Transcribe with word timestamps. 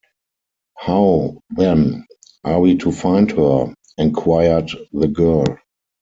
How, 0.79 1.43
then, 1.51 2.07
are 2.43 2.59
we 2.59 2.75
to 2.77 2.91
find 2.91 3.29
her? 3.33 3.71
enquired 3.99 4.71
the 4.91 5.07
girl. 5.07 5.45